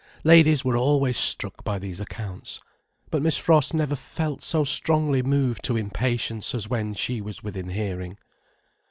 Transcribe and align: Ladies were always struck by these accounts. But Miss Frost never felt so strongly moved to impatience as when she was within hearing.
Ladies 0.23 0.65
were 0.65 0.75
always 0.77 1.15
struck 1.15 1.63
by 1.63 1.77
these 1.77 1.99
accounts. 1.99 2.59
But 3.11 3.21
Miss 3.21 3.37
Frost 3.37 3.71
never 3.75 3.95
felt 3.95 4.41
so 4.41 4.63
strongly 4.63 5.21
moved 5.21 5.63
to 5.65 5.77
impatience 5.77 6.55
as 6.55 6.67
when 6.67 6.95
she 6.95 7.21
was 7.21 7.43
within 7.43 7.69
hearing. 7.69 8.17